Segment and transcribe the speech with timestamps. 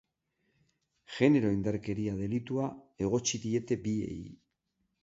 [1.17, 2.73] Genero indarkeria delitua
[3.09, 4.21] egotzi diete biei.